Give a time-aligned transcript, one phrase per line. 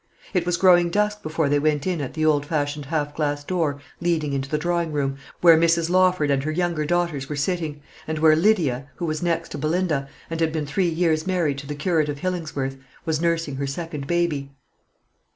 [0.33, 3.79] It was growing dusk before they went in at the old fashioned half glass door
[3.99, 5.91] leading into the drawing room, where Mrs.
[5.91, 10.09] Lawford and her younger daughters were sitting, and where Lydia, who was next to Belinda,
[10.27, 14.07] and had been three years married to the Curate of Hillingsworth, was nursing her second
[14.07, 14.49] baby.